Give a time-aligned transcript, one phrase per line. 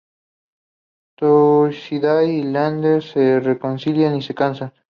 [1.15, 4.73] Thursday y Landen se reconcilian y se casan.